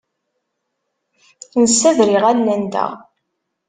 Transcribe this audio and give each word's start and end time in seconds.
Nessader 1.61 2.09
iɣallen-nteɣ. 2.17 2.91